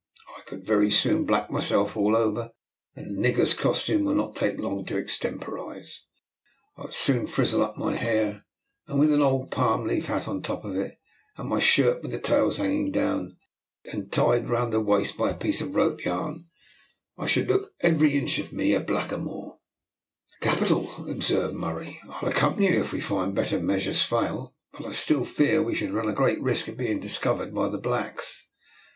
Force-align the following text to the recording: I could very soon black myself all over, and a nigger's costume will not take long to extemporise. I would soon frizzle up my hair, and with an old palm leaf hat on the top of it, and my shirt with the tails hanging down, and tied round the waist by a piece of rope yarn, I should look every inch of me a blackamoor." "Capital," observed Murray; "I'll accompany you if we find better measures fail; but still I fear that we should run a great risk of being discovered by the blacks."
I 0.35 0.41
could 0.47 0.65
very 0.65 0.89
soon 0.89 1.25
black 1.25 1.51
myself 1.51 1.95
all 1.95 2.15
over, 2.15 2.49
and 2.95 3.05
a 3.05 3.11
nigger's 3.21 3.53
costume 3.53 4.03
will 4.05 4.15
not 4.15 4.35
take 4.35 4.57
long 4.59 4.83
to 4.85 4.97
extemporise. 4.97 6.01
I 6.75 6.81
would 6.81 6.95
soon 6.95 7.27
frizzle 7.27 7.61
up 7.61 7.77
my 7.77 7.95
hair, 7.95 8.47
and 8.87 8.97
with 8.99 9.13
an 9.13 9.21
old 9.21 9.51
palm 9.51 9.83
leaf 9.85 10.07
hat 10.07 10.27
on 10.27 10.37
the 10.37 10.43
top 10.47 10.65
of 10.65 10.75
it, 10.75 10.97
and 11.37 11.47
my 11.47 11.59
shirt 11.59 12.01
with 12.01 12.09
the 12.09 12.17
tails 12.19 12.57
hanging 12.57 12.89
down, 12.91 13.37
and 13.93 14.11
tied 14.11 14.49
round 14.49 14.73
the 14.73 14.81
waist 14.81 15.17
by 15.19 15.29
a 15.29 15.37
piece 15.37 15.61
of 15.61 15.75
rope 15.75 16.03
yarn, 16.03 16.45
I 17.15 17.27
should 17.27 17.47
look 17.47 17.71
every 17.81 18.17
inch 18.17 18.39
of 18.39 18.51
me 18.51 18.73
a 18.73 18.79
blackamoor." 18.79 19.59
"Capital," 20.41 21.07
observed 21.11 21.53
Murray; 21.53 21.99
"I'll 22.09 22.29
accompany 22.29 22.71
you 22.73 22.81
if 22.81 22.91
we 22.91 23.01
find 23.01 23.35
better 23.35 23.59
measures 23.59 24.01
fail; 24.01 24.55
but 24.73 24.95
still 24.95 25.21
I 25.21 25.25
fear 25.25 25.57
that 25.57 25.61
we 25.65 25.75
should 25.75 25.93
run 25.93 26.09
a 26.09 26.13
great 26.13 26.41
risk 26.41 26.67
of 26.69 26.75
being 26.77 26.99
discovered 26.99 27.53
by 27.53 27.69
the 27.69 27.77
blacks." 27.77 28.47